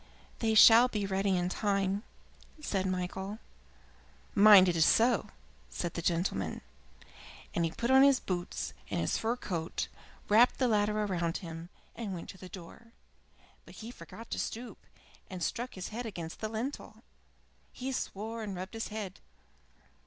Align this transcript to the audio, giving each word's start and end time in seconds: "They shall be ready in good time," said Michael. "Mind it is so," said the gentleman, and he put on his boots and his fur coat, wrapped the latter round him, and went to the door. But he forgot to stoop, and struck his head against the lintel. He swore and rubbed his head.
"They 0.39 0.55
shall 0.55 0.87
be 0.87 1.05
ready 1.05 1.29
in 1.37 1.49
good 1.49 1.57
time," 1.57 2.01
said 2.59 2.87
Michael. 2.87 3.37
"Mind 4.33 4.67
it 4.67 4.75
is 4.75 4.83
so," 4.83 5.29
said 5.69 5.93
the 5.93 6.01
gentleman, 6.01 6.61
and 7.53 7.65
he 7.65 7.69
put 7.69 7.91
on 7.91 8.01
his 8.01 8.19
boots 8.19 8.73
and 8.89 8.99
his 8.99 9.19
fur 9.19 9.35
coat, 9.35 9.89
wrapped 10.27 10.57
the 10.57 10.67
latter 10.67 11.05
round 11.05 11.37
him, 11.37 11.69
and 11.95 12.15
went 12.15 12.29
to 12.29 12.39
the 12.39 12.49
door. 12.49 12.93
But 13.63 13.75
he 13.75 13.91
forgot 13.91 14.31
to 14.31 14.39
stoop, 14.39 14.87
and 15.29 15.43
struck 15.43 15.75
his 15.75 15.89
head 15.89 16.07
against 16.07 16.39
the 16.39 16.49
lintel. 16.49 17.03
He 17.71 17.91
swore 17.91 18.41
and 18.41 18.55
rubbed 18.55 18.73
his 18.73 18.87
head. 18.87 19.19